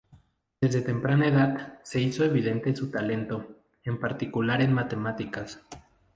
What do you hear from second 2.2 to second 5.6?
evidente su talento, en particular en matemáticas.